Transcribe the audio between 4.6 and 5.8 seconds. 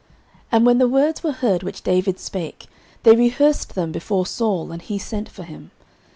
and he sent for him.